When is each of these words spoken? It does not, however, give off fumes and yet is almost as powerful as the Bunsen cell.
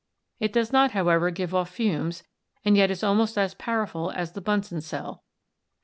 It 0.39 0.51
does 0.51 0.73
not, 0.73 0.93
however, 0.93 1.29
give 1.29 1.53
off 1.53 1.69
fumes 1.69 2.23
and 2.65 2.75
yet 2.75 2.89
is 2.89 3.03
almost 3.03 3.37
as 3.37 3.53
powerful 3.53 4.09
as 4.09 4.31
the 4.31 4.41
Bunsen 4.41 4.81
cell. 4.81 5.23